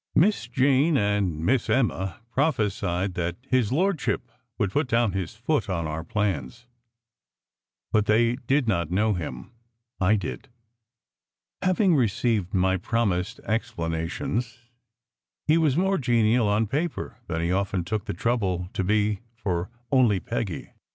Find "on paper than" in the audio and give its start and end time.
16.47-17.41